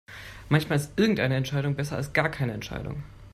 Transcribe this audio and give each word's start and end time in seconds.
Manchmal 0.49 0.79
ist 0.79 0.97
irgendeine 0.97 1.35
Entscheidung 1.35 1.75
besser 1.75 1.95
als 1.97 2.11
gar 2.11 2.29
keine 2.29 2.53
Entscheidung. 2.53 3.03